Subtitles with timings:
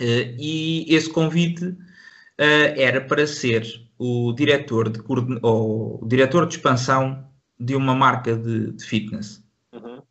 [0.00, 1.76] Uh, e esse convite uh,
[2.38, 3.64] era para ser
[3.98, 5.00] o diretor de,
[5.42, 7.28] ou, diretor de expansão
[7.58, 9.42] de uma marca de, de fitness.
[9.72, 10.02] Uhum.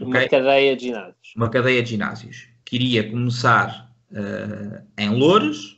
[0.00, 0.28] Uma okay?
[0.28, 1.34] cadeia de ginásios.
[1.36, 2.48] Uma cadeia de ginásios.
[2.64, 5.76] Queria começar uh, em Louros,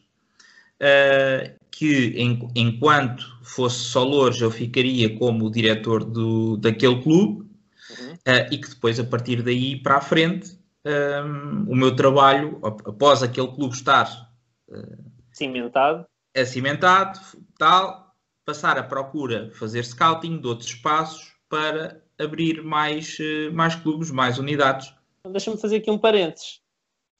[1.72, 7.48] que em, enquanto fosse só Louros eu ficaria como diretor do, daquele clube
[7.90, 8.16] uhum.
[8.52, 10.57] e que depois a partir daí para a frente
[10.88, 14.30] um, o meu trabalho, após aquele clube estar
[14.68, 16.06] uh, cimentado,
[16.46, 17.20] cimentado,
[17.58, 24.10] tal, passar a procura, fazer scouting de outros espaços para abrir mais, uh, mais clubes,
[24.10, 24.94] mais unidades.
[25.20, 26.60] Então, deixa-me fazer aqui um parênteses.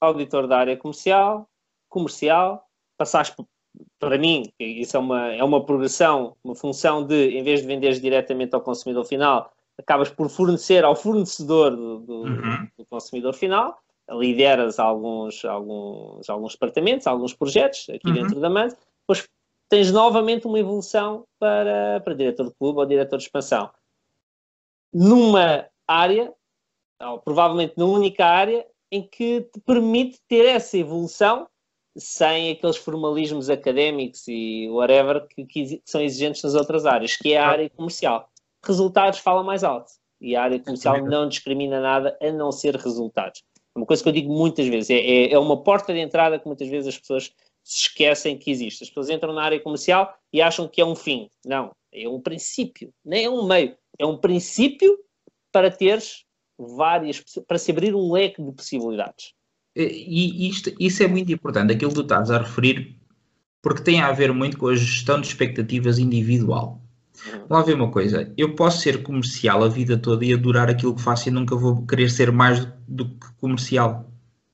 [0.01, 1.47] Auditor da área comercial,
[1.89, 2.65] comercial,
[2.97, 3.35] passaste
[3.99, 8.01] para mim, isso é uma, é uma progressão, uma função de, em vez de venderes
[8.01, 12.67] diretamente ao consumidor final, acabas por fornecer ao fornecedor do, do, uhum.
[12.77, 13.79] do consumidor final,
[14.11, 18.13] lideras alguns, alguns, alguns departamentos, alguns projetos aqui uhum.
[18.13, 19.27] dentro da MAND, depois
[19.69, 23.69] tens novamente uma evolução para, para diretor de clube ou diretor de expansão.
[24.93, 26.33] Numa área,
[27.01, 31.47] ou provavelmente na única área, em que te permite ter essa evolução
[31.95, 37.37] sem aqueles formalismos académicos e whatever que, que são exigentes nas outras áreas, que é
[37.37, 38.28] a área comercial
[38.63, 39.91] resultados falam mais alto.
[40.21, 43.41] E a área comercial não discrimina nada a não ser resultados.
[43.75, 46.37] É uma coisa que eu digo muitas vezes, é, é, é uma porta de entrada
[46.37, 47.31] que muitas vezes as pessoas
[47.63, 48.83] se esquecem que existe.
[48.83, 51.29] As pessoas entram na área comercial e acham que é um fim.
[51.45, 53.75] Não, é um princípio, nem é um meio.
[53.97, 54.97] É um princípio
[55.51, 56.25] para teres
[56.57, 59.33] várias, para se abrir um leque de possibilidades.
[59.75, 62.97] E isto, isso é muito importante, aquilo que tu estás a referir,
[63.61, 66.81] porque tem a ver muito com a gestão de expectativas individual.
[67.47, 68.33] Vamos ver uma coisa.
[68.37, 71.85] Eu posso ser comercial a vida toda e adorar aquilo que faço e nunca vou
[71.85, 74.09] querer ser mais do, do que comercial.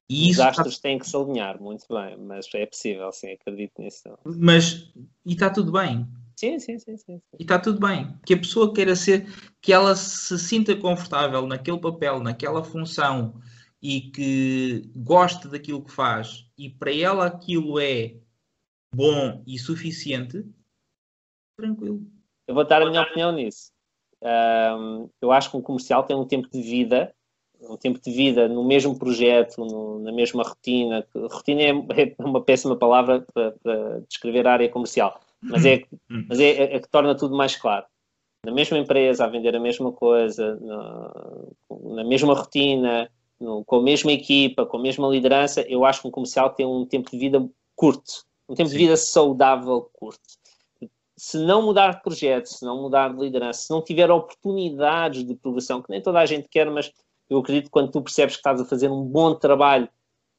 [0.10, 4.04] E Os astros têm que se alinhar, muito bem, mas é possível, sim, acredito nisso.
[4.24, 4.92] Mas,
[5.26, 6.08] e está tudo bem.
[6.36, 8.14] Sim, sim, sim, sim, E está tudo bem.
[8.26, 9.26] Que a pessoa queira ser,
[9.62, 13.42] que ela se sinta confortável naquele papel, naquela função
[13.81, 18.16] e que goste daquilo que faz e para ela aquilo é
[18.94, 20.46] bom e suficiente,
[21.58, 22.06] tranquilo.
[22.47, 23.72] Eu vou dar a minha opinião nisso.
[24.22, 27.13] Um, eu acho que um comercial tem um tempo de vida,
[27.61, 31.06] um tempo de vida no mesmo projeto, no, na mesma rotina.
[31.13, 31.69] Rotina é,
[32.01, 36.79] é uma péssima palavra para, para, descrever a área comercial, mas, é, mas é, é,
[36.79, 37.85] que torna tudo mais claro.
[38.45, 41.56] Na mesma empresa, a vender a mesma coisa, na,
[41.95, 46.07] na mesma rotina, no, com a mesma equipa, com a mesma liderança, eu acho que
[46.07, 48.77] um comercial tem um tempo de vida curto, um tempo Sim.
[48.77, 50.44] de vida saudável curto
[51.18, 55.36] se não mudar de projeto, se não mudar de liderança, se não tiver oportunidades de
[55.36, 56.92] progressão, que nem toda a gente quer, mas
[57.30, 59.88] eu acredito que quando tu percebes que estás a fazer um bom trabalho,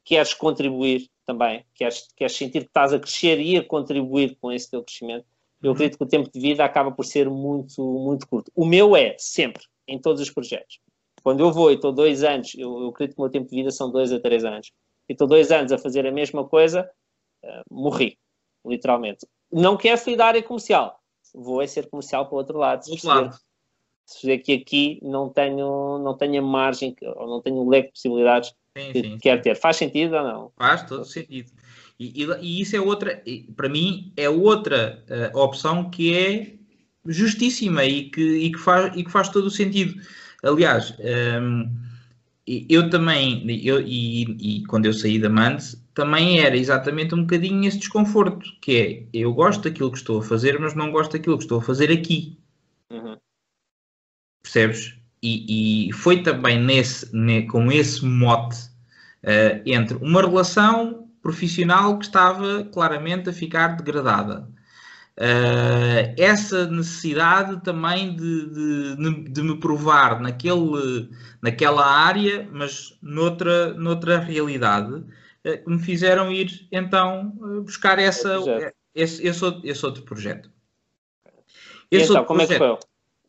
[0.04, 4.70] queres contribuir também, queres, queres sentir que estás a crescer e a contribuir com esse
[4.70, 5.24] teu crescimento,
[5.62, 5.74] eu uhum.
[5.74, 8.52] acredito que o tempo de vida acaba por ser muito, muito curto.
[8.54, 10.78] O meu é, sempre, em todos os projetos.
[11.22, 13.56] Quando eu vou e estou dois anos, eu, eu acredito que o meu tempo de
[13.56, 14.70] vida são dois a três anos,
[15.08, 16.88] e estou dois anos a fazer a mesma coisa,
[17.42, 18.18] uh, morri,
[18.64, 21.00] literalmente não quero sair da área comercial.
[21.34, 22.84] Vou é ser comercial para o outro lado.
[22.84, 23.38] Se outro lado.
[24.04, 27.92] Se que aqui não tenho, não tenho a margem, ou não tenho o leque de
[27.94, 29.56] possibilidades sim, que sim, quero ter.
[29.56, 30.52] Faz sentido ou não?
[30.56, 31.50] Faz todo sentido.
[31.98, 33.22] E, e, e isso é outra,
[33.56, 35.04] para mim, é outra
[35.34, 36.54] uh, opção que é
[37.04, 40.00] justíssima e que, e que, faz, e que faz todo o sentido.
[40.42, 41.85] Aliás, um, ehm,
[42.46, 47.66] eu também, eu, e, e, quando eu saí da Mans, também era exatamente um bocadinho
[47.66, 51.36] esse desconforto, que é, eu gosto daquilo que estou a fazer, mas não gosto daquilo
[51.36, 52.38] que estou a fazer aqui.
[52.90, 53.16] Uhum.
[54.42, 54.94] Percebes?
[55.20, 58.56] E, e, foi também nesse, ne, com esse mote
[59.24, 64.48] uh, entre uma relação profissional que estava claramente a ficar degradada.
[65.18, 71.08] Uh, essa necessidade também de, de, de, me provar naquele,
[71.40, 77.30] naquela área, mas noutra, noutra realidade, uh, que me fizeram ir então
[77.64, 78.36] buscar essa,
[78.94, 80.50] esse, esse, outro, esse outro projeto.
[81.90, 82.78] Esse então, como projeto,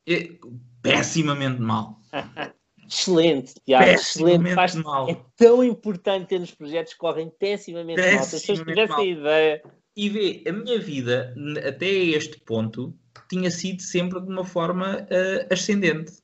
[0.05, 0.49] é que foi?
[0.81, 2.01] Pessimamente mal.
[2.89, 4.55] Excelente, Tiago, excelente.
[4.55, 5.09] Faz, mal.
[5.09, 8.23] É tão importante ter nos projetos que correm pessimamente, pessimamente mal.
[8.23, 9.63] Se as pessoas tivessem a ideia
[9.97, 11.35] e vê, a minha vida,
[11.67, 12.95] até este ponto,
[13.27, 16.21] tinha sido sempre de uma forma uh, ascendente.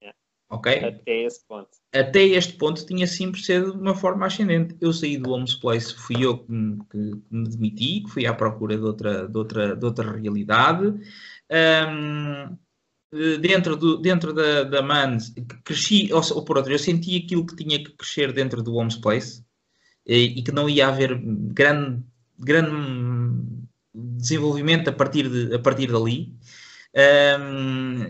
[0.00, 0.18] Yeah.
[0.48, 0.72] Ok?
[0.82, 1.68] Até esse ponto.
[1.94, 4.74] Até este ponto tinha sempre sido de uma forma ascendente.
[4.80, 6.96] Eu saí do Homes Place, fui eu que me, que
[7.30, 10.86] me demiti, que fui à procura de outra, de outra, de outra realidade.
[11.50, 12.56] Um,
[13.42, 17.56] dentro, do, dentro da, da MANS, cresci, ou, ou por outro, eu senti aquilo que
[17.56, 19.44] tinha que crescer dentro do Homes Place
[20.06, 22.02] e, e que não ia haver grande,
[22.42, 22.70] grande
[23.94, 26.34] desenvolvimento a partir, de, a partir dali.
[27.40, 28.04] Um,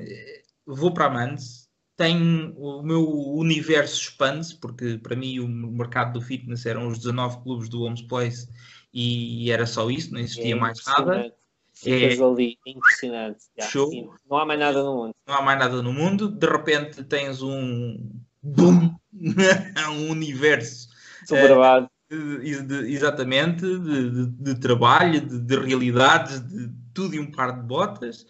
[0.66, 6.20] vou para a Mans, tenho o meu universo expande porque para mim o mercado do
[6.20, 8.48] fitness eram os 19 clubes do Homes Place
[8.92, 11.32] e era só isso, não existia é mais nada.
[11.74, 13.44] Ficas é ali, impressionante.
[13.62, 13.90] Show.
[14.28, 15.14] Não há mais nada no mundo.
[15.26, 16.28] Não há mais nada no mundo.
[16.28, 18.10] De repente tens um
[18.42, 18.94] boom,
[19.90, 20.88] um universo.
[21.26, 21.88] Sobrevado.
[22.12, 28.26] De, exatamente, de, de, de trabalho, de, realidades, de tudo e um par de botas.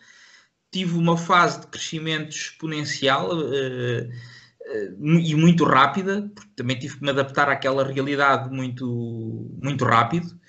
[0.71, 7.03] Tive uma fase de crescimento exponencial uh, uh, e muito rápida, porque também tive que
[7.03, 10.41] me adaptar àquela realidade muito, muito rápido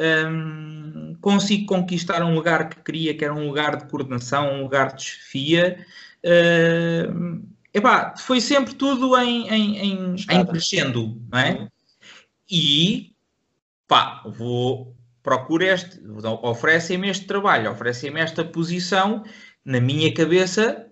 [0.00, 4.94] um, consigo conquistar um lugar que queria, que era um lugar de coordenação, um lugar
[4.94, 5.84] de chefia.
[6.24, 7.42] Uh,
[7.72, 11.68] epá, foi sempre tudo em, em, em, em crescendo, não é?
[12.50, 13.14] E
[13.86, 16.00] pá, vou procuro este,
[16.42, 19.22] oferecem-me este trabalho, oferecem-me esta posição,
[19.64, 20.86] na minha cabeça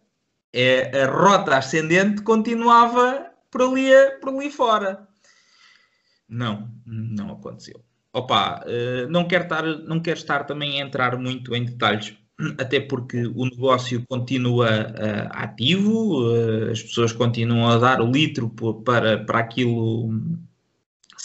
[0.52, 3.90] é, a rota ascendente continuava por ali,
[4.20, 5.06] por ali fora.
[6.28, 7.82] Não, não aconteceu.
[8.12, 12.16] Opa, eh, não quero estar, não quero estar também a entrar muito em detalhes,
[12.58, 18.50] até porque o negócio continua uh, ativo, uh, as pessoas continuam a dar o litro
[18.84, 20.10] para, para aquilo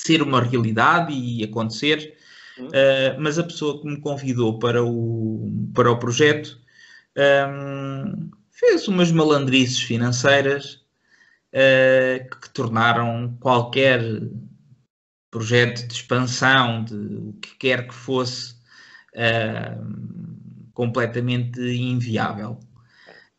[0.05, 2.17] ser uma realidade e acontecer,
[2.59, 6.59] uh, mas a pessoa que me convidou para o, para o projeto
[7.17, 10.81] um, fez umas malandrices financeiras
[12.41, 14.01] que tornaram qualquer
[15.29, 18.55] projeto de expansão, de o que quer que fosse,
[19.15, 22.59] uh, completamente inviável.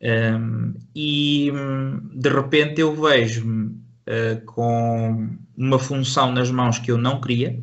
[0.01, 1.51] Um, e
[2.15, 7.63] de repente eu vejo-me uh, com uma função nas mãos que eu não queria.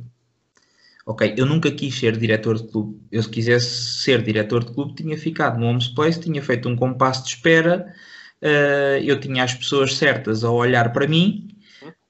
[1.05, 3.01] Ok, eu nunca quis ser diretor de clube.
[3.11, 6.75] Eu, se quisesse ser diretor de clube, tinha ficado no Home Space, tinha feito um
[6.75, 7.93] compasso de espera,
[8.41, 11.51] uh, eu tinha as pessoas certas a olhar para mim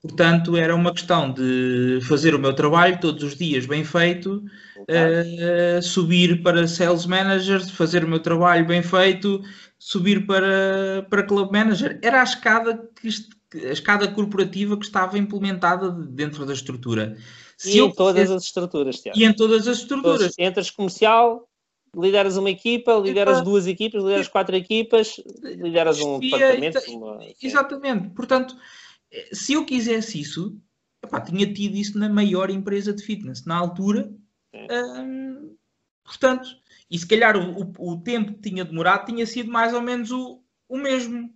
[0.01, 4.44] Portanto, era uma questão de fazer o meu trabalho todos os dias bem feito,
[4.80, 9.44] uh, subir para Sales Manager, fazer o meu trabalho bem feito,
[9.77, 12.00] subir para, para Club Manager.
[12.01, 13.10] Era a escada, que,
[13.53, 17.18] a escada corporativa que estava implementada dentro da estrutura.
[17.57, 19.19] Se e em todas as estruturas, Tiago.
[19.19, 20.33] E em todas as estruturas.
[20.38, 21.48] Entras comercial,
[21.95, 23.45] lideras uma equipa, lideras Epa.
[23.45, 26.80] duas equipas, lideras quatro equipas, lideras um departamento.
[26.92, 27.19] Uma...
[27.42, 28.09] Exatamente.
[28.09, 28.56] Portanto
[29.33, 30.57] se eu quisesse isso,
[31.03, 34.13] epá, tinha tido isso na maior empresa de fitness na altura.
[34.53, 35.56] Hum,
[36.03, 36.50] portanto,
[36.89, 40.12] e se calhar o, o, o, tempo que tinha demorado tinha sido mais ou menos
[40.12, 41.33] o, o mesmo.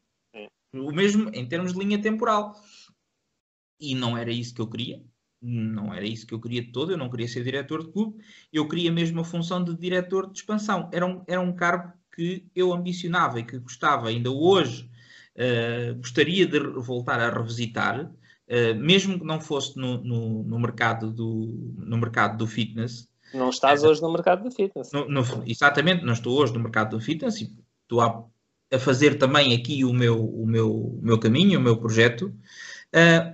[0.76, 2.54] O mesmo em termos de linha temporal.
[3.80, 5.02] E não era isso que eu queria.
[5.42, 6.92] Não era isso que eu queria de todo.
[6.92, 8.24] Eu não queria ser diretor de clube.
[8.52, 10.90] Eu queria mesmo a função de diretor de expansão.
[10.94, 14.90] Era um, era um cargo que eu ambicionava e que gostava ainda hoje
[15.36, 21.12] Uh, gostaria de voltar a revisitar, uh, mesmo que não fosse no, no, no, mercado
[21.12, 23.10] do, no mercado do fitness.
[23.34, 24.94] Não estás hoje no mercado do fitness.
[24.94, 28.24] No, no, exatamente, não estou hoje no mercado do fitness e estou a,
[28.72, 32.34] a fazer também aqui o meu, o meu, o meu caminho, o meu projeto,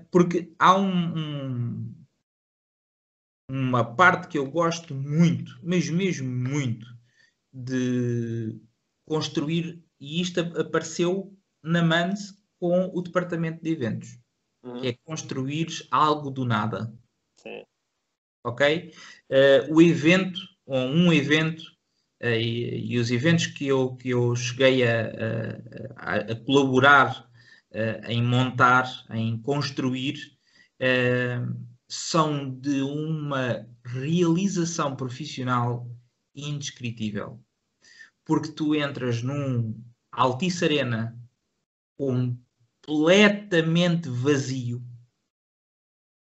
[0.09, 1.95] porque há um, um,
[3.49, 6.85] uma parte que eu gosto muito, mas mesmo muito,
[7.53, 8.59] de
[9.05, 14.17] construir, e isto apareceu na MANS com o departamento de eventos.
[14.63, 14.79] Uhum.
[14.79, 16.93] Que é construir algo do nada.
[17.41, 17.63] Sim.
[18.45, 18.93] Ok?
[19.29, 21.80] Uh, o evento, ou um evento, uh,
[22.21, 25.11] e, e, os eventos que eu, que eu cheguei a,
[25.95, 27.27] a, a colaborar
[27.71, 30.37] uh, em montar, em construir,
[31.87, 35.87] são de uma realização profissional
[36.33, 37.39] indescritível.
[38.25, 39.79] Porque tu entras num
[40.11, 41.15] Altice Arena
[42.85, 44.83] completamente vazio,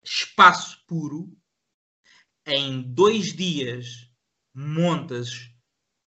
[0.04, 1.34] espaço puro,
[2.46, 4.12] em dois dias
[4.54, 5.53] montas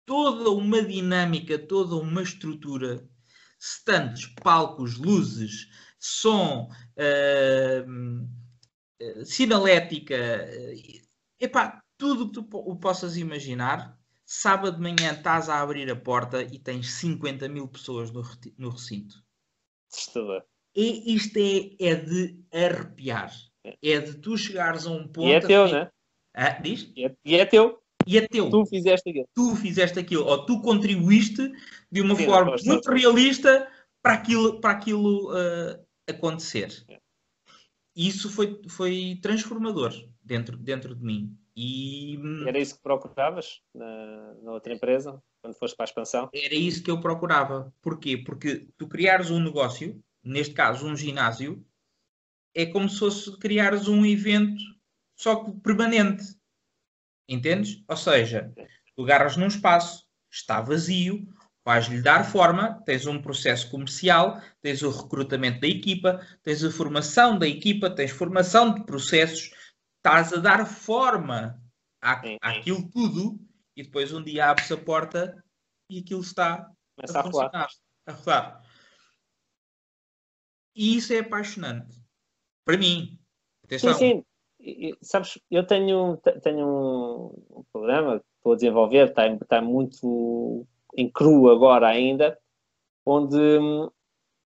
[0.07, 3.09] toda uma dinâmica, toda uma estrutura,
[3.59, 5.69] stands, palcos, luzes,
[5.99, 6.69] som,
[6.99, 7.85] uh,
[9.25, 11.03] sinalética, uh,
[11.41, 13.99] epá, tudo que tu possas imaginar.
[14.27, 18.23] Sábado de manhã estás a abrir a porta e tens 50 mil pessoas no,
[18.57, 19.23] no recinto.
[19.93, 20.43] Assustador.
[20.75, 23.31] E isto é, é de arrepiar.
[23.63, 23.77] É.
[23.83, 25.29] é de tu chegares a um ponto.
[25.29, 25.91] E é teu, né?
[26.35, 26.91] Ah, diz?
[26.97, 27.84] E é, e é teu.
[28.07, 28.51] E é teu.
[28.51, 29.29] Tu fizeste aquilo.
[29.35, 30.25] Tu fizeste aquilo.
[30.25, 31.53] Ou tu contribuíste
[31.91, 33.69] de uma Sim, forma muito realista
[34.03, 36.85] para aquilo, para aquilo uh, acontecer.
[37.97, 39.93] Isso foi, foi transformador.
[40.23, 41.37] dentro, dentro de mim.
[41.57, 42.19] E...
[42.47, 46.29] Era isso que procuravas na, na, outra empresa, quando foste para a expansão?
[46.35, 47.73] Era isso que eu procurava.
[47.81, 48.17] Porquê?
[48.17, 51.65] Porque tu criares um negócio, neste caso um ginásio,
[52.53, 54.63] é como se fosse criares um evento
[55.17, 56.25] só que permanente.
[57.29, 57.83] Entendes?
[57.89, 58.53] Ou seja,
[58.97, 61.27] tu agarras num espaço, está vazio,
[61.65, 67.39] vais-lhe dar forma, tens um processo comercial, tens o recrutamento da equipa, tens a formação
[67.39, 69.51] da equipa, tens formação de processos,
[69.97, 71.63] estás a dar forma
[72.03, 73.41] à, àquilo tudo
[73.77, 75.43] e depois um dia abres a porta
[75.89, 77.69] e aquilo está Começa a, a funcionar,
[78.07, 78.63] a rodar.
[80.75, 82.01] E isso é apaixonante.
[82.65, 83.19] Para mim.
[83.65, 83.95] Atenção.
[83.95, 84.25] Sim, sim.
[84.65, 90.67] E, sabes, eu tenho, tenho um programa que estou a desenvolver, está, está muito
[90.97, 92.39] em cru agora ainda,
[93.05, 93.91] onde hum,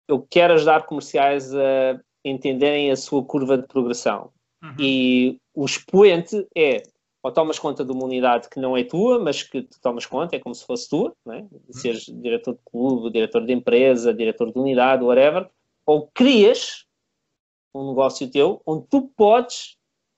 [0.07, 4.31] eu quero ajudar comerciais a entenderem a sua curva de progressão.
[4.63, 4.75] Uhum.
[4.79, 6.83] E o expoente é
[7.21, 10.37] ou tomas conta de uma unidade que não é tua, mas que tu tomas conta,
[10.37, 11.45] é como se fosse tua, né?
[11.51, 11.61] Uhum.
[11.71, 15.49] seres diretor de clube, diretor de empresa, diretor de unidade, whatever,
[15.85, 16.85] ou crias
[17.75, 19.77] um negócio teu onde tu podes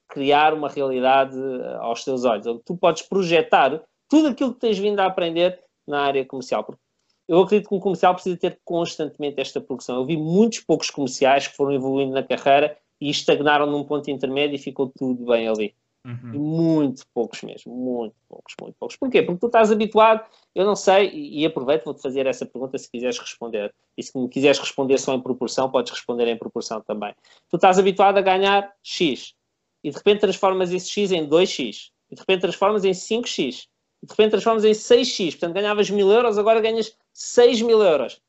[0.10, 4.78] criar uma realidade eh, aos teus olhos, onde tu podes projetar tudo aquilo que tens
[4.78, 6.64] vindo a aprender na área comercial.
[6.64, 6.82] Porque
[7.28, 9.98] eu acredito que um comercial precisa ter constantemente esta progressão.
[9.98, 14.56] Eu vi muitos poucos comerciais que foram evoluindo na carreira e estagnaram num ponto intermédio
[14.56, 15.76] e ficou tudo bem ali.
[16.06, 16.40] Uhum.
[16.40, 18.98] Muito poucos mesmo, muito poucos, muito poucos.
[18.98, 19.22] Porquê?
[19.22, 20.26] Porque tu estás habituado,
[20.56, 23.74] eu não sei, e, e aproveito, vou-te fazer essa pergunta se quiseres responder.
[23.98, 27.14] E se me quiseres responder só em proporção, podes responder em proporção também.
[27.50, 29.36] Tu estás habituado a ganhar X,
[29.84, 33.68] e de repente transformas esse X em 2X, e de repente transformas em 5X,
[34.02, 38.22] e de repente transformas em 6X, portanto ganhavas mil euros, agora ganhas 6 mil euros.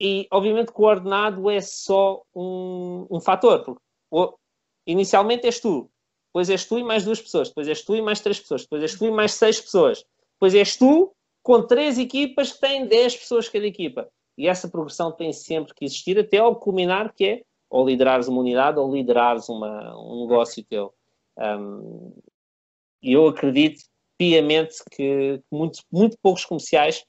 [0.00, 4.36] E obviamente que o ordenado é só um, um fator, porque
[4.86, 5.90] inicialmente és tu,
[6.28, 8.82] depois és tu e mais duas pessoas, depois és tu e mais três pessoas, depois
[8.82, 11.12] és tu e mais seis pessoas, depois és tu
[11.42, 14.08] com três equipas que têm dez pessoas cada equipa.
[14.36, 18.40] E essa progressão tem sempre que existir até ao culminar que é ou liderares uma
[18.40, 20.94] unidade ou liderares uma, um negócio teu.
[21.36, 22.14] Um,
[23.02, 23.84] eu acredito
[24.16, 27.04] piamente que muito, muito poucos comerciais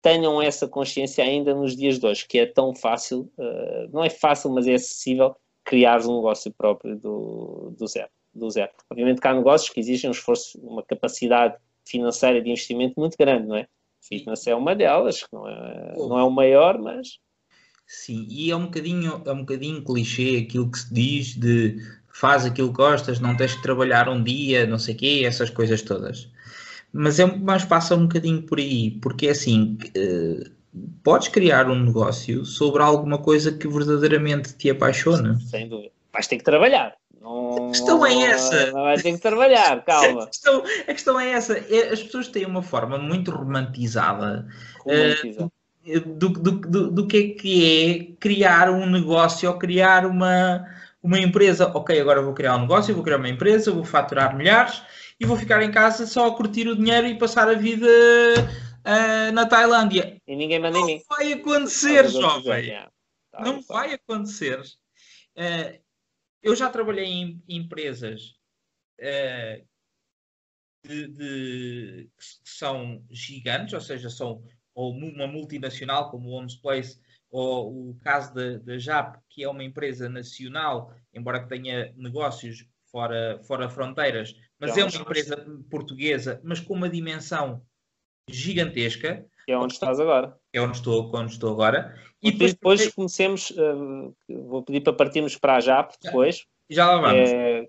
[0.00, 4.10] tenham essa consciência ainda nos dias de hoje, que é tão fácil, uh, não é
[4.10, 8.70] fácil, mas é acessível criar um negócio próprio do, do zero do zero.
[8.90, 13.46] Obviamente que há negócios que exigem um esforço, uma capacidade financeira de investimento muito grande,
[13.46, 13.66] não é?
[14.00, 17.18] Fitness é uma delas, que não é, não é o maior, mas...
[17.94, 21.76] Sim, e é um bocadinho, é um bocadinho clichê aquilo que se diz de
[22.08, 25.50] faz aquilo que gostas, não tens que trabalhar um dia, não sei o quê, essas
[25.50, 26.26] coisas todas.
[26.90, 30.50] Mas, é, mas passa um bocadinho por aí, porque é assim, uh,
[31.04, 35.38] podes criar um negócio sobre alguma coisa que verdadeiramente te apaixona.
[35.40, 35.92] Sem dúvida.
[36.14, 36.96] Vais ter que trabalhar.
[37.20, 38.72] Não, a questão é essa.
[38.72, 40.24] Não vai ter que trabalhar, calma.
[40.24, 41.58] A questão, a questão é essa.
[41.58, 44.48] É, as pessoas têm uma forma muito romantizada,
[44.86, 45.52] uh,
[45.84, 50.64] do, do, do, do, que é que é criar um negócio ou criar uma,
[51.02, 51.66] uma empresa.
[51.74, 54.82] Ok, agora vou criar um negócio, vou criar uma empresa, vou faturar milhares
[55.18, 59.32] e vou ficar em casa só a curtir o dinheiro e passar a vida uh,
[59.32, 60.20] na Tailândia.
[60.26, 61.02] E ninguém manda em mim.
[61.08, 62.72] Não vai acontecer, jovem.
[63.30, 64.60] Tá, não vai acontecer.
[65.36, 65.82] Uh,
[66.42, 68.36] eu já trabalhei em empresas
[69.00, 69.64] uh,
[70.84, 74.42] de, de, que são gigantes, ou seja, são
[74.74, 76.98] ou uma multinacional como o Homes Place,
[77.30, 83.40] ou o caso da, da JAP, que é uma empresa nacional, embora tenha negócios fora,
[83.44, 85.36] fora fronteiras, mas é, é uma empresa
[85.70, 87.62] portuguesa, mas com uma dimensão
[88.28, 89.26] gigantesca.
[89.48, 90.38] É onde estás agora.
[90.52, 91.98] É onde estou, onde estou agora.
[92.22, 96.46] E depois, depois comecemos, uh, vou pedir para partirmos para a JAP depois.
[96.70, 97.30] Já lá vamos.
[97.30, 97.62] É...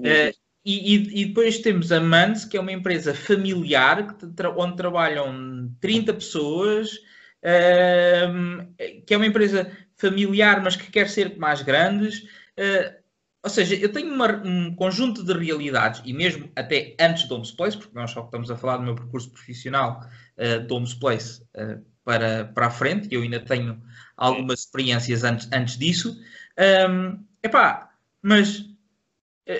[0.00, 5.74] Uh, e, e, depois temos a Mans, que é uma empresa familiar, tra onde trabalham
[5.80, 6.96] 30 pessoas,
[7.42, 8.74] uh,
[9.06, 12.24] que é uma empresa familiar, mas que quer ser mais grandes.
[12.58, 13.00] Uh,
[13.42, 17.52] ou seja, eu tenho uma, um conjunto de realidades, e mesmo até antes do Homes
[17.52, 21.42] Place, porque nós só estamos a falar do meu percurso profissional uh, do Homes Place
[21.56, 23.82] uh, para, para a frente, e eu ainda tenho
[24.14, 26.20] algumas experiências antes, antes disso.
[26.58, 27.90] Um, epá,
[28.22, 28.69] mas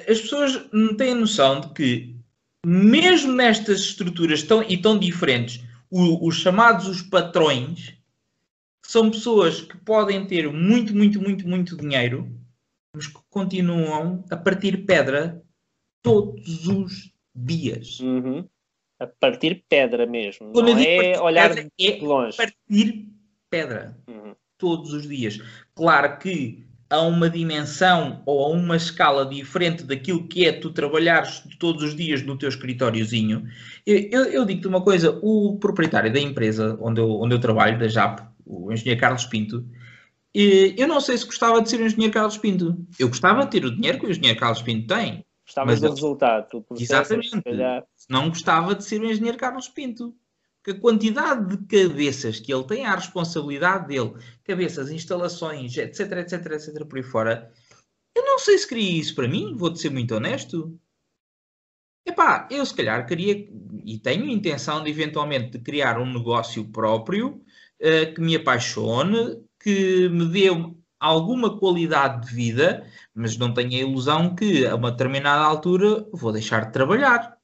[0.08, 2.16] as pessoas não têm noção de que,
[2.64, 7.94] mesmo nestas estruturas tão, e tão diferentes, o, os chamados os patrões
[8.84, 12.40] são pessoas que podem ter muito, muito, muito, muito dinheiro
[12.94, 15.42] mas que continuam a partir pedra
[16.02, 18.00] todos os dias.
[18.00, 18.48] Uhum.
[18.98, 20.52] A partir pedra mesmo.
[20.52, 22.36] Quando não é olhar é longe.
[22.36, 23.08] Partir
[23.48, 23.96] pedra.
[24.08, 24.34] Uhum.
[24.58, 25.38] Todos os dias.
[25.74, 31.42] Claro que a uma dimensão ou a uma escala diferente daquilo que é tu trabalhares
[31.58, 33.46] todos os dias no teu escritóriozinho.
[33.86, 37.78] Eu, eu, eu digo-te uma coisa, o proprietário da empresa onde eu, onde eu trabalho,
[37.78, 39.64] da JAP, o engenheiro Carlos Pinto,
[40.34, 42.76] eu não sei se gostava de ser o engenheiro Carlos Pinto.
[42.98, 45.24] Eu gostava de ter o dinheiro que o engenheiro Carlos Pinto tem.
[45.46, 46.92] Gostava do resultado, do processo.
[46.92, 47.42] Exatamente.
[47.42, 47.84] Calhar...
[48.08, 50.14] Não gostava de ser o engenheiro Carlos Pinto
[50.70, 56.84] a quantidade de cabeças que ele tem, a responsabilidade dele, cabeças, instalações, etc, etc, etc,
[56.86, 57.52] por aí fora,
[58.14, 60.78] eu não sei se queria isso para mim, vou-te ser muito honesto.
[62.06, 63.48] Epá, eu se calhar queria,
[63.84, 67.42] e tenho a intenção de eventualmente de criar um negócio próprio,
[67.80, 70.48] uh, que me apaixone, que me dê
[70.98, 76.32] alguma qualidade de vida, mas não tenho a ilusão que a uma determinada altura vou
[76.32, 77.39] deixar de trabalhar.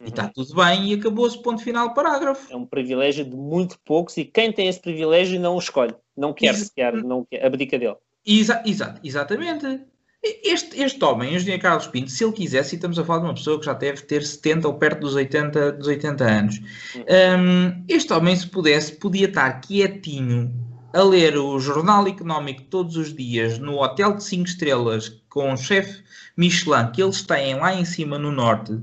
[0.00, 0.32] E está uhum.
[0.34, 2.52] tudo bem e acabou-se, ponto final, parágrafo.
[2.52, 6.32] É um privilégio de muito poucos e quem tem esse privilégio não o escolhe, não
[6.32, 7.96] quer Ex sequer, não quer, abdica dele.
[8.24, 9.80] Exa exa exatamente.
[10.22, 13.24] Este, este homem, o engenheiro Carlos Pinto, se ele quisesse, e estamos a falar de
[13.26, 16.58] uma pessoa que já deve ter 70 ou perto dos 80, dos 80 anos,
[16.94, 17.02] uhum.
[17.02, 20.52] um, este homem, se pudesse, podia estar quietinho
[20.92, 25.56] a ler o Jornal Económico todos os dias no hotel de 5 estrelas com o
[25.56, 26.02] chefe
[26.36, 28.80] Michelin que eles têm lá em cima no norte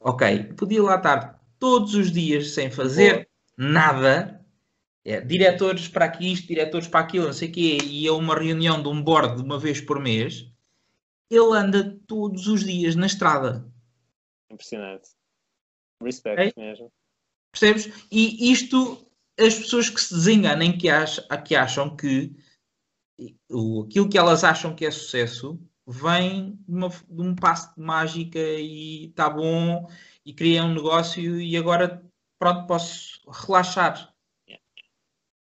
[0.00, 4.38] Ok, podia lá estar todos os dias sem fazer nada.
[5.04, 8.34] É, diretores para aqui isto, diretores para aquilo, não sei o quê, e é uma
[8.34, 10.50] reunião de um board de uma vez por mês.
[11.30, 13.70] Ele anda todos os dias na estrada.
[14.50, 15.10] Impressionante.
[16.02, 16.52] Respect okay?
[16.56, 16.92] mesmo.
[17.52, 18.06] Percebes?
[18.10, 19.06] E isto,
[19.38, 22.32] as pessoas que se desenganem, que, acham que acham que
[23.50, 27.82] o, aquilo que elas acham que é sucesso vem de, uma, de um passo de
[27.82, 29.88] mágica e está bom
[30.24, 32.02] e cria um negócio e agora
[32.38, 34.12] pronto, posso relaxar.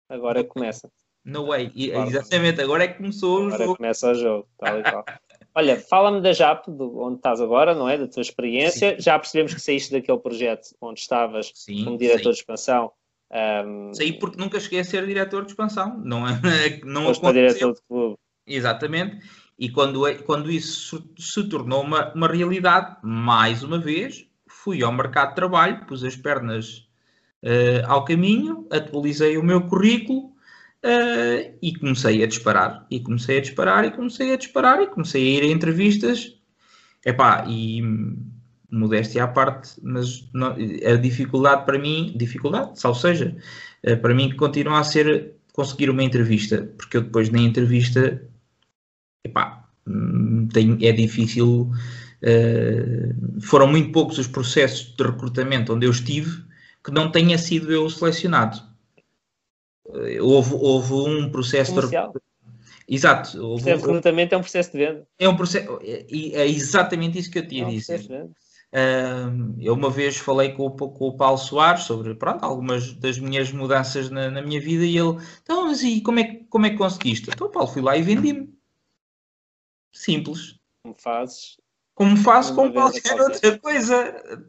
[0.10, 0.92] Agora começa.
[1.24, 3.78] No way, exatamente, agora é que começou agora o jogo.
[3.78, 4.84] começa o jogo, tal e.
[5.54, 7.98] Olha, fala-me da JAP, onde estás agora, não é?
[7.98, 8.96] Da tua experiência.
[8.96, 9.02] Sim.
[9.02, 12.92] Já percebemos que saíste daquele projeto onde estavas sim, como diretor de expansão.
[13.30, 13.94] Um...
[13.94, 15.98] Saí porque nunca cheguei a ser diretor de expansão.
[16.00, 16.32] Não, é,
[16.86, 17.22] não aconteceu.
[17.22, 18.16] para diretor de clube.
[18.48, 19.20] Exatamente.
[19.62, 24.92] E quando, é, quando isso se tornou uma, uma realidade, mais uma vez, fui ao
[24.92, 26.90] mercado de trabalho, pus as pernas
[27.44, 30.30] uh, ao caminho, atualizei o meu currículo
[30.84, 32.88] uh, e comecei a disparar.
[32.90, 36.36] E comecei a disparar, e comecei a disparar, e comecei a ir a entrevistas.
[37.06, 37.84] Epá, e
[38.72, 43.38] modéstia à parte, mas não, a dificuldade para mim, dificuldade, ou seja,
[43.88, 48.28] uh, para mim continua a ser conseguir uma entrevista, porque eu depois na entrevista
[49.24, 51.72] epá, hum, tem, é difícil.
[52.24, 56.44] Uh, foram muito poucos os processos de recrutamento onde eu estive
[56.84, 58.62] que não tenha sido eu selecionado.
[59.88, 62.14] Uh, houve, houve um processo Comercial.
[62.14, 62.20] de
[62.88, 63.38] Exato.
[63.38, 65.08] O processo de recrutamento é um processo de venda.
[65.18, 68.02] É um processo, é, é exatamente isso que eu tinha é um dizer.
[68.74, 73.52] Uh, eu uma vez falei com, com, o Paulo Soares sobre pronto, algumas das minhas
[73.52, 76.78] mudanças na, na minha vida e ele, então, mas e como é, como é que
[76.78, 77.30] conseguiste?
[77.30, 78.50] Então, Paulo, fui lá e vendi-me.
[79.92, 80.60] Simples.
[80.84, 81.58] Como fazes.
[81.94, 84.48] Como faço com qualquer outra coisa.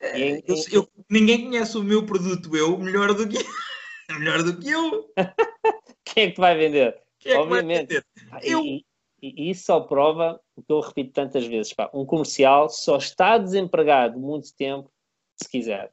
[0.00, 3.38] É, eu, eu, ninguém conhece o meu produto eu melhor do que
[4.10, 5.12] melhor do que eu.
[6.04, 7.00] Quem é que vai vender?
[7.18, 7.88] Quem é Obviamente.
[7.88, 8.06] Vender?
[8.42, 8.64] Eu.
[8.64, 8.84] E,
[9.20, 13.38] e, isso só prova o que eu repito tantas vezes: pá, um comercial só está
[13.38, 14.90] desempregado muito tempo
[15.36, 15.92] se quiser.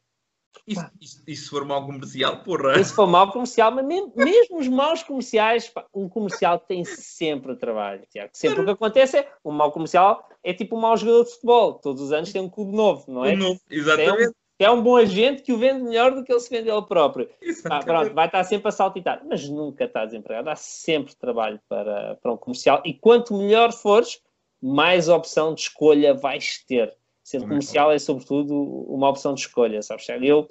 [0.67, 2.79] Isso, isso, isso, se for mau comercial, porra.
[2.79, 7.55] Isso for mau comercial, mas mesmo, mesmo os maus comerciais, pá, um comercial tem sempre
[7.55, 8.31] trabalho, Tiago.
[8.33, 11.73] Sempre o que acontece é, um mau comercial é tipo um mau jogador de futebol.
[11.75, 13.33] Todos os anos tem um clube novo, não é?
[13.33, 14.23] Um novo, exatamente.
[14.23, 16.69] É um, é um bom agente que o vende melhor do que ele se vende
[16.69, 17.29] ele próprio.
[17.69, 20.49] Ah, pronto, vai estar sempre a saltitar, mas nunca está desempregado.
[20.49, 24.21] Há sempre trabalho para, para um comercial e quanto melhor fores,
[24.61, 26.95] mais opção de escolha vais ter.
[27.25, 28.53] Sendo comercial é, sobretudo,
[28.87, 30.07] uma opção de escolha, sabes?
[30.21, 30.47] Eu,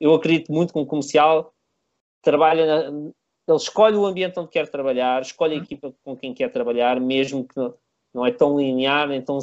[0.00, 1.52] eu acredito muito que um comercial
[2.22, 3.12] trabalha, na,
[3.48, 5.64] ele escolhe o ambiente onde quer trabalhar, escolhe a uhum.
[5.64, 7.74] equipa com quem quer trabalhar, mesmo que não,
[8.14, 9.40] não é tão linear, nem tão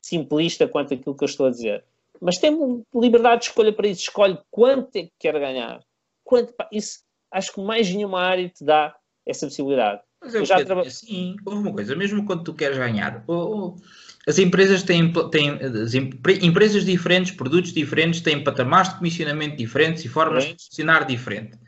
[0.00, 1.84] simplista quanto aquilo que eu estou a dizer.
[2.20, 5.82] Mas tem liberdade de escolha para isso, escolhe quanto é que quer ganhar.
[6.22, 7.00] Quanto, isso
[7.32, 10.00] acho que mais nenhuma área te dá essa possibilidade.
[10.20, 10.90] Mas eu, eu já trabalho.
[10.92, 13.76] Sim, uma coisa, mesmo quando tu queres ganhar, ou,
[14.28, 20.08] as empresas têm, têm as empresas diferentes, produtos diferentes, têm patamares de comissionamento diferentes e
[20.08, 21.58] formas de funcionar diferente.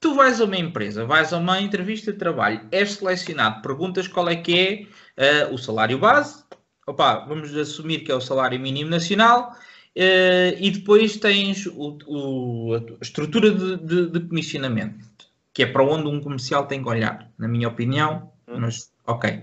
[0.00, 4.30] Tu vais a uma empresa, vais a uma entrevista de trabalho, és selecionado, perguntas qual
[4.30, 6.42] é que é uh, o salário base,
[6.86, 12.74] opa, vamos assumir que é o salário mínimo nacional, uh, e depois tens o, o,
[12.74, 15.04] a estrutura de, de, de comissionamento,
[15.52, 18.60] que é para onde um comercial tem que olhar, na minha opinião, Uhum.
[18.60, 19.42] Mas, ok.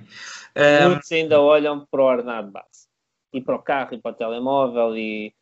[0.56, 2.88] Muitos um, ainda olham para o ordenado base.
[3.34, 5.34] E para o carro, e para o telemóvel, e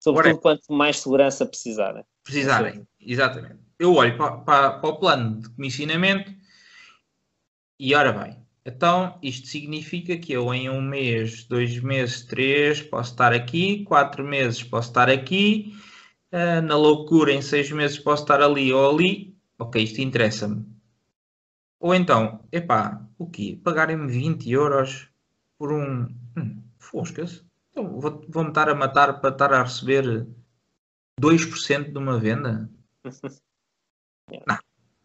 [0.00, 2.04] sobretudo quanto mais segurança precisarem.
[2.24, 3.60] Precisarem, exatamente.
[3.78, 6.34] Eu olho para, para, para o plano de comissionamento
[7.78, 13.12] e ora bem, então, isto significa que eu em um mês, dois meses, três, posso
[13.12, 15.72] estar aqui, quatro meses posso estar aqui,
[16.32, 19.36] uh, na loucura em seis meses posso estar ali ou ali.
[19.56, 20.66] Ok, isto interessa-me.
[21.78, 23.58] Ou então, epá, o quê?
[23.62, 25.08] Pagarem-me 20 euros
[25.58, 26.08] por um.
[26.36, 27.44] Hum, Fosca-se.
[27.70, 30.26] Então, vou-me vou estar a matar para estar a receber
[31.20, 32.70] 2% de uma venda?
[34.46, 34.58] Não.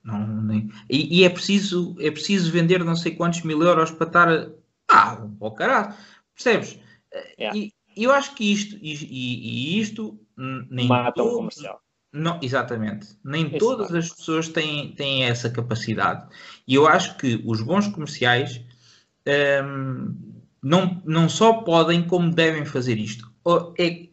[0.04, 0.68] Não, nem...
[0.90, 4.52] e, e, é, preciso, é preciso vender não sei quantos mil euros para estar.
[4.90, 5.96] Ah, oh, caralho.
[6.34, 6.80] Percebes?
[7.38, 7.56] Yeah.
[7.56, 11.82] E eu acho que isto, e, e isto nem mata todo, comercial.
[12.14, 13.08] Não, exatamente.
[13.24, 16.28] Nem Esse todas as pessoas têm, têm essa capacidade.
[16.68, 18.62] E eu acho que os bons comerciais
[19.64, 20.16] hum,
[20.62, 23.32] não, não só podem, como devem fazer isto.
[23.80, 24.08] É,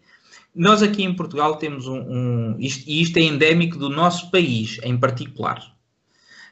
[0.55, 2.01] nós aqui em Portugal temos um.
[2.01, 5.77] um isto, e isto é endémico do nosso país em particular.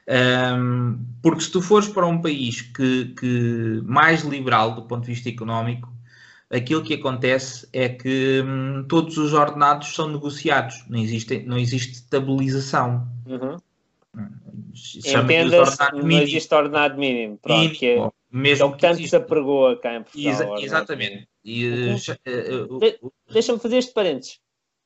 [0.09, 5.13] Um, porque se tu fores para um país que, que, mais liberal do ponto de
[5.13, 5.93] vista económico,
[6.51, 11.93] aquilo que acontece é que hum, todos os ordenados são negociados, não existe, não existe
[11.93, 13.07] estabilização.
[13.27, 13.57] Uhum.
[15.05, 17.39] Entenda-se, não existe ordenado mínimo.
[17.39, 19.11] Pronto, mínimo, que é, mesmo é o que tanto existe.
[19.11, 20.33] se apregoa cá em Portugal.
[20.33, 21.29] Exa exatamente.
[21.45, 24.41] E, uh, uh, Deixa-me fazer este parênteses.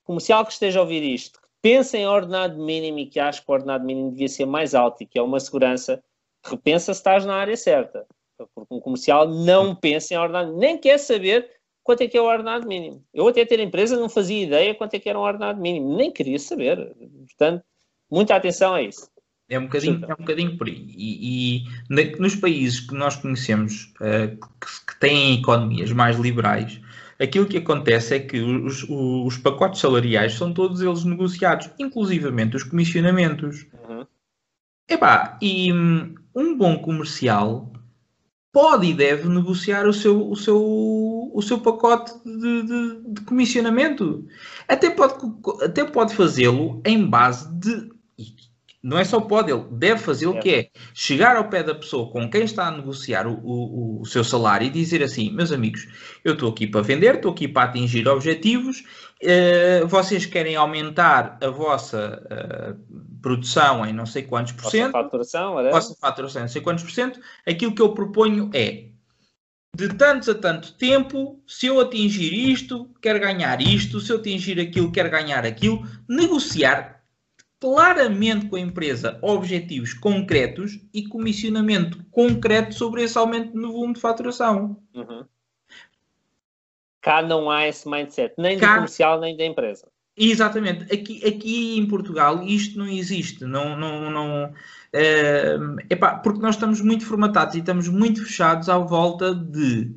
[0.05, 3.55] Comercial que esteja a ouvir isto, pensa em ordenado mínimo e que acha que o
[3.55, 6.03] ordenado mínimo devia ser mais alto e que é uma segurança,
[6.45, 8.07] repensa se estás na área certa.
[8.55, 11.51] Porque um comercial não pensa em ordenado, nem quer saber
[11.83, 13.05] quanto é que é o ordenado mínimo.
[13.13, 16.11] Eu até ter empresa não fazia ideia quanto é que era um ordenado mínimo, nem
[16.11, 16.95] queria saber.
[17.27, 17.65] Portanto,
[18.11, 19.11] muita atenção a isso.
[19.49, 20.87] É um bocadinho, é um bocadinho por aí.
[20.97, 26.81] E, e nos países que nós conhecemos, uh, que, que têm economias mais liberais,
[27.19, 32.63] aquilo que acontece é que os, os, pacotes salariais são todos eles negociados, inclusivamente os
[32.63, 33.67] comissionamentos.
[33.89, 34.07] Uhum.
[34.89, 37.73] Epá, e hum, um bom comercial
[38.53, 44.27] pode e deve negociar o seu, o seu, o seu pacote de, de, de comissionamento.
[44.67, 45.15] Até pode,
[45.63, 47.91] até pode fazê-lo em base de
[48.83, 52.11] não é só pode, ele deve fazer o que é chegar ao pé da pessoa
[52.11, 55.87] com quem está a negociar o, o, o seu salário e dizer assim: meus amigos,
[56.25, 58.83] eu estou aqui para vender, estou aqui para atingir objetivos,
[59.23, 65.05] uh, vocês querem aumentar a vossa uh, produção em não sei quantos por cento, vossa
[65.05, 68.87] faturação, a vossa faturação em não sei quantos por cento, aquilo que eu proponho é
[69.77, 74.59] de tantos a tanto tempo, se eu atingir isto, quero ganhar isto, se eu atingir
[74.59, 77.00] aquilo, quero ganhar aquilo, negociar
[77.61, 84.01] claramente com a empresa objetivos concretos e comissionamento concreto sobre esse aumento no volume de
[84.01, 84.83] faturação.
[84.95, 85.25] Uhum.
[87.03, 88.69] Cá não há esse mindset, nem Cá...
[88.69, 89.87] do comercial, nem da empresa.
[90.17, 90.93] Exatamente.
[90.93, 93.45] Aqui, aqui em Portugal isto não existe.
[93.45, 94.53] Não, não, não,
[94.93, 95.57] é,
[95.89, 99.95] epá, porque nós estamos muito formatados e estamos muito fechados à volta de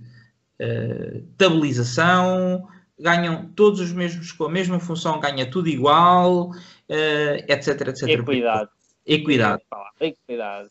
[0.62, 6.52] uh, estabilização, ganham todos os mesmos com a mesma função, ganha tudo igual,
[6.94, 8.10] uh, etc, etc.
[8.10, 8.70] Equidade.
[9.06, 9.64] Equidade.
[10.00, 10.70] Equidade.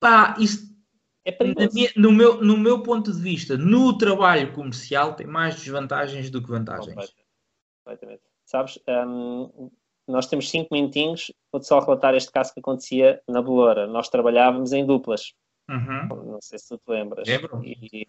[0.00, 0.72] Pá, isso
[1.24, 1.36] é
[1.96, 6.48] no, meu, no meu ponto de vista, no trabalho comercial tem mais desvantagens do que
[6.48, 7.14] vantagens.
[7.84, 8.22] Completamente.
[8.44, 9.70] Sabes, um,
[10.06, 13.86] nós temos cinco minutinhos, vou-te só relatar este caso que acontecia na Beloura.
[13.86, 15.32] Nós trabalhávamos em duplas.
[15.70, 16.32] Uhum.
[16.32, 17.28] Não sei se tu te lembras.
[17.28, 17.62] Lembro.
[17.64, 18.06] E,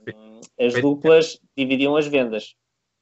[0.59, 2.55] as duplas dividiam as vendas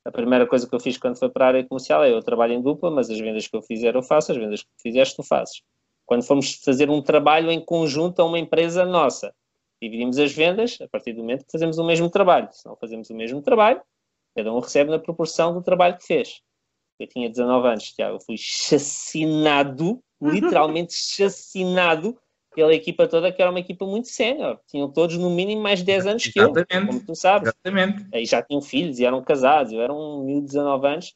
[0.03, 2.53] a primeira coisa que eu fiz quando foi para a área comercial é eu trabalho
[2.53, 5.15] em dupla, mas as vendas que eu fizer eu faço, as vendas que tu fizeste
[5.15, 5.61] tu fazes.
[6.05, 9.33] Quando fomos fazer um trabalho em conjunto a uma empresa nossa,
[9.81, 12.49] dividimos as vendas a partir do momento que fazemos o mesmo trabalho.
[12.51, 13.81] Se não fazemos o mesmo trabalho,
[14.35, 16.41] cada um recebe na proporção do trabalho que fez.
[16.99, 22.17] Eu tinha 19 anos, Tiago, eu fui chacinado, literalmente chacinado
[22.53, 24.59] pela equipa toda, que era uma equipa muito sénior.
[24.67, 27.49] Tinham todos no mínimo mais 10 anos que eu, como tu sabes.
[27.49, 28.05] Exatamente.
[28.13, 31.13] Aí já tinham filhos e eram casados, eu era um 19 anos.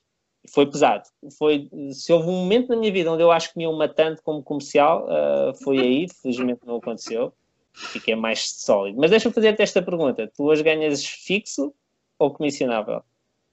[0.53, 1.03] Foi pesado.
[1.37, 4.21] Foi, se houve um momento na minha vida onde eu acho que me iam matando
[4.23, 7.33] como comercial, uh, foi aí, felizmente não aconteceu.
[7.73, 8.97] Fiquei mais sólido.
[8.99, 10.31] Mas deixa-me fazer-te esta pergunta.
[10.33, 11.73] Tu hoje ganhas fixo
[12.17, 13.01] ou comissionável?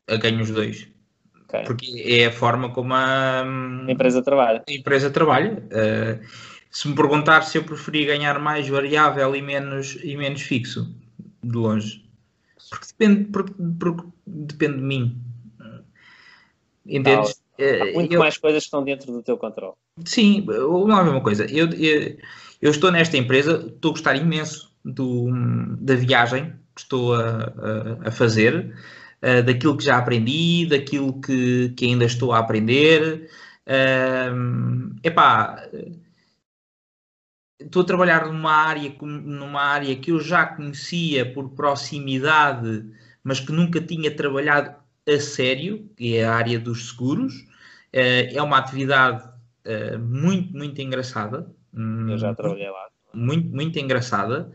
[0.06, 0.86] Eu ganho os dois.
[1.44, 1.64] Okay.
[1.64, 4.62] Porque é a forma como a, a empresa trabalha.
[4.68, 5.62] A empresa trabalha.
[5.72, 10.92] Uh, se me perguntar se eu preferia ganhar mais variável e menos, e menos fixo,
[11.44, 12.02] de longe.
[12.70, 15.22] Porque depende, porque, porque depende de mim.
[16.86, 17.42] Entendes?
[17.58, 19.74] Há eh, muito eu, mais coisas que estão dentro do teu controle.
[20.04, 21.44] Sim, vamos lá ver uma coisa.
[21.44, 22.16] Eu, eu,
[22.60, 24.72] eu, estou nesta empresa, estou a gostar imenso.
[24.84, 25.28] do,
[25.78, 27.52] da viagem que estou a,
[28.02, 28.74] a, a fazer,
[29.22, 33.28] uh, daquilo que já aprendi, daquilo que, que ainda estou a aprender.
[33.66, 35.68] Uh, epá,
[37.64, 42.84] estou a trabalhar numa área, numa área que eu já conhecia por proximidade,
[43.22, 44.74] mas que nunca tinha trabalhado
[45.08, 47.34] a sério, que é a área dos seguros.
[47.94, 49.22] Uh, é uma atividade
[49.66, 51.46] uh, muito, muito engraçada.
[51.74, 52.88] Eu já trabalhei lá.
[53.14, 54.52] Muito, muito engraçada.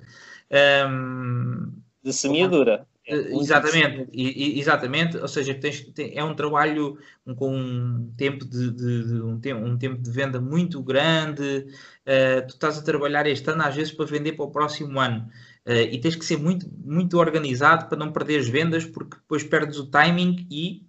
[0.90, 1.72] Um,
[2.04, 2.88] de semeadura.
[3.10, 6.98] É exatamente, exatamente, ou seja, tens, tem, é um trabalho
[7.38, 11.68] com um tempo de, de, de um, tempo, um, tempo de venda muito grande.
[12.06, 15.30] Uh, tu estás a trabalhar este ano, às vezes, para vender para o próximo ano.
[15.66, 19.42] Uh, e tens que ser muito, muito organizado para não perder as vendas, porque depois
[19.42, 20.82] perdes o timing e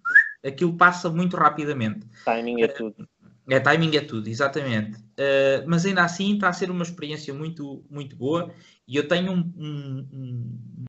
[0.45, 2.05] aquilo passa muito rapidamente.
[2.25, 3.09] Timing é tudo.
[3.49, 4.99] É, timing é tudo, exatamente.
[4.99, 8.53] Uh, mas ainda assim está a ser uma experiência muito, muito boa
[8.89, 10.85] e eu tenho um, um, um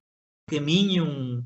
[0.50, 1.44] caminho, um,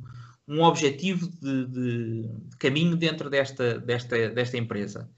[0.48, 5.10] um objetivo de, de, caminho dentro desta, desta, desta empresa.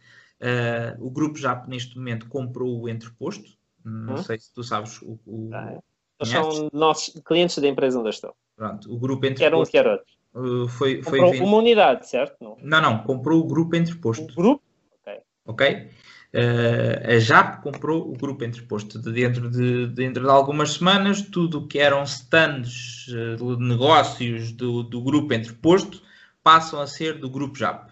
[0.41, 3.57] Uh, o grupo já neste momento comprou o entreposto.
[3.83, 4.23] Não hum?
[4.23, 5.19] sei se tu sabes o.
[5.25, 5.79] o ah,
[6.21, 6.25] é.
[6.25, 8.35] são nossos clientes da empresa onde estou.
[8.55, 9.71] Pronto, o grupo entreposto.
[9.71, 10.15] Quer um, quer outro.
[10.33, 12.35] Uh, foi, foi uma unidade, certo?
[12.41, 12.57] Não?
[12.61, 14.31] não, não, comprou o grupo entreposto.
[14.33, 14.63] O grupo?
[14.99, 15.21] Ok.
[15.45, 15.89] Ok?
[16.35, 21.21] Uh, a JAP comprou o grupo entreposto de dentro de, dentro de algumas semanas.
[21.21, 26.03] Tudo que eram stands uh, de negócios do, do grupo entreposto
[26.43, 27.89] passam a ser do grupo JAP.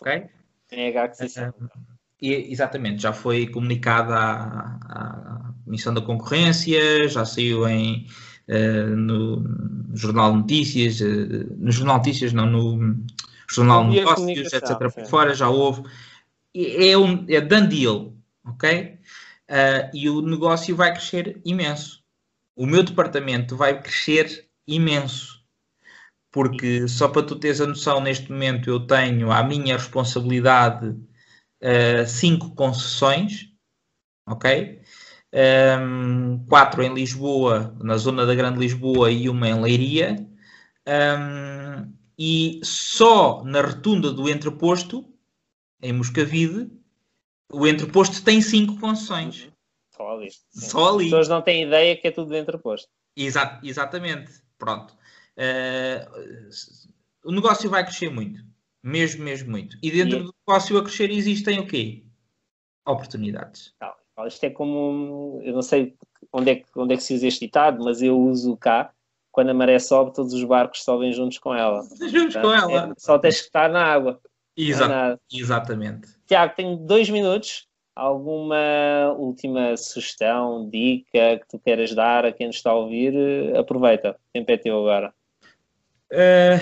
[0.00, 0.24] Ok?
[0.72, 8.06] Uh, exatamente, já foi comunicada à, à, Comissão da Concorrência, já saiu em,
[8.96, 9.44] no
[9.94, 13.04] Jornal Notícias, no Jornal Notícias, não, no
[13.48, 14.76] Jornal Negócios, etc.
[14.76, 15.82] Por fora já houve
[16.54, 18.98] é, um, é done deal, ok?
[19.50, 22.02] Uh, e o negócio vai crescer imenso.
[22.56, 25.42] O meu departamento vai crescer imenso.
[26.30, 32.06] Porque, só para tu teres a noção, neste momento eu tenho à minha responsabilidade uh,
[32.06, 33.48] cinco concessões,
[34.26, 34.80] ok?
[35.34, 40.16] Um, quatro em Lisboa, na zona da Grande Lisboa, e uma em Leiria.
[40.86, 45.11] Um, e só na retunda do entreposto
[45.82, 46.70] em Moscavide,
[47.52, 49.50] o entreposto tem cinco concessões.
[49.94, 50.28] Só ali.
[50.50, 51.04] Só ali.
[51.04, 52.88] As pessoas não têm ideia que é tudo entreposto.
[53.16, 54.32] Exa exatamente.
[54.56, 54.96] Pronto.
[55.36, 56.48] Uh,
[57.24, 58.42] o negócio vai crescer muito.
[58.82, 59.76] Mesmo, mesmo muito.
[59.82, 60.22] E dentro e...
[60.22, 62.04] do negócio a crescer existem o quê?
[62.86, 63.74] Oportunidades.
[63.80, 65.40] Não, isto é como.
[65.44, 65.94] Eu não sei
[66.32, 68.92] onde é, que, onde é que se usa este ditado, mas eu uso cá.
[69.30, 71.82] Quando a maré sobe, todos os barcos sobem juntos com ela.
[72.10, 72.90] Juntos com ela.
[72.90, 74.20] É, só tens que estar na água.
[74.56, 76.08] Exa exatamente.
[76.26, 77.66] Tiago, tenho dois minutos.
[77.94, 83.14] Alguma última sugestão, dica que tu queiras dar a quem nos está a ouvir?
[83.54, 85.12] Aproveita, o tempo é teu agora.
[86.10, 86.58] Uh,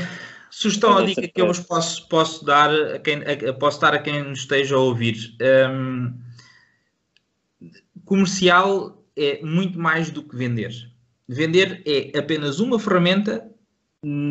[0.50, 4.00] sugestão ou dica que eu vos posso, posso, dar a quem, a, posso dar a
[4.00, 5.37] quem nos esteja a ouvir.
[5.70, 6.18] Um,
[8.05, 10.72] comercial é muito mais do que vender.
[11.29, 13.48] Vender é apenas uma ferramenta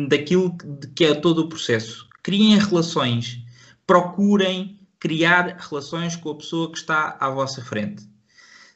[0.06, 0.54] daquilo
[0.94, 2.06] que é todo o processo.
[2.22, 3.42] Criem relações
[3.90, 8.04] procurem criar relações com a pessoa que está à vossa frente.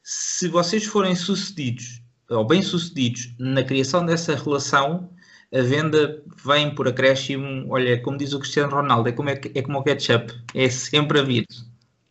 [0.02, 5.08] Se vocês forem sucedidos ou bem-sucedidos na criação dessa relação,
[5.54, 7.64] a venda vem por acréscimo.
[7.68, 11.20] Olha, como diz o Cristiano Ronaldo, é como, é, é como o ketchup, é sempre
[11.20, 11.46] a vir.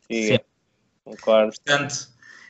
[0.09, 0.39] Sim,
[1.03, 1.51] concordo.
[1.65, 2.07] Portanto,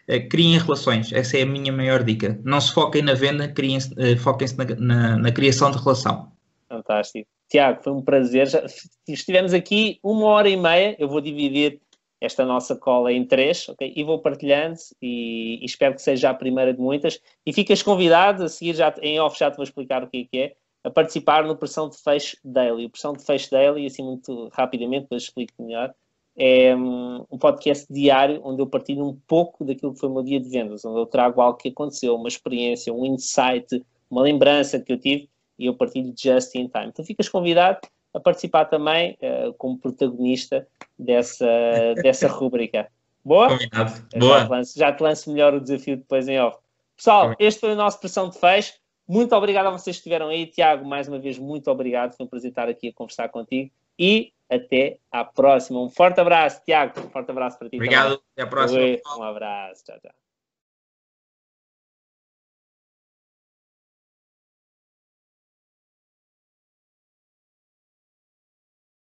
[0.08, 2.40] eh, criem relações, essa é a minha maior dica.
[2.44, 3.52] Não se foquem na venda,
[3.98, 6.32] eh, foquem-se na, na, na criação de relação.
[6.70, 7.28] Fantástico.
[7.54, 8.48] Tiago, foi um prazer.
[8.48, 8.66] Já
[9.08, 10.96] estivemos aqui uma hora e meia.
[10.98, 11.80] Eu vou dividir
[12.20, 13.94] esta nossa cola em três, ok?
[13.96, 17.22] E vou partilhando e, e, espero que seja a primeira de muitas.
[17.46, 20.24] E ficas convidado, a seguir já em off já te vou explicar o que é
[20.24, 22.86] que é, a participar no Pressão de Fecho Daily.
[22.88, 25.94] O Pressão de Fecho Daily, assim muito rapidamente, depois explico melhor,
[26.36, 30.24] é um, um podcast diário onde eu partilho um pouco daquilo que foi o meu
[30.24, 34.80] dia de vendas, onde eu trago algo que aconteceu, uma experiência, um insight, uma lembrança
[34.80, 35.30] que eu tive
[35.64, 36.88] e eu partilho just in time.
[36.88, 37.80] Então ficas convidado
[38.14, 40.68] a participar também uh, como protagonista
[41.00, 41.48] dessa,
[42.04, 42.90] dessa rubrica.
[43.24, 43.48] Boa?
[43.48, 44.08] Combinado.
[44.18, 44.40] Boa.
[44.40, 46.58] Já te, lanço, já te lanço melhor o desafio depois em off.
[46.98, 48.74] Pessoal, este foi o nosso pressão de fecho.
[49.08, 50.46] Muito obrigado a vocês que estiveram aí.
[50.48, 52.16] Tiago, mais uma vez, muito obrigado.
[52.16, 53.72] Foi um prazer estar aqui a conversar contigo.
[53.98, 55.82] E até à próxima.
[55.82, 57.00] Um forte abraço, Tiago.
[57.00, 57.78] Um forte abraço para ti.
[57.78, 58.04] Obrigado.
[58.04, 58.22] Também.
[58.34, 59.18] Até à próxima.
[59.18, 59.84] Um abraço.
[59.86, 60.23] Tchau, tchau.